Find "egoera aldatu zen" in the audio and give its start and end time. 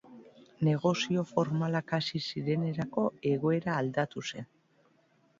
3.33-4.49